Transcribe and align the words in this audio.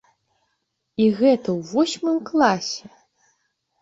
І 1.03 1.11
гэта 1.19 1.37
ў 1.37 1.59
восьмым 1.75 2.17
класе! 2.31 2.85